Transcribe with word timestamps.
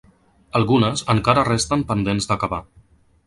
Algunes 0.59 1.03
encara 1.15 1.43
resten 1.49 1.85
pendents 1.91 2.31
d'acabar. 2.31 2.61